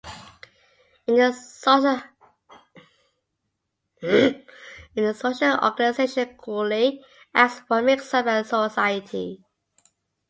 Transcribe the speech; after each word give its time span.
In 1.05 1.13
the 1.17 1.31
"Social 5.15 5.59
Organization" 5.63 6.35
Cooley 6.39 7.05
asks 7.35 7.63
what 7.69 7.83
makes 7.83 8.11
up 8.15 8.25
a 8.25 8.43
society. 8.43 9.43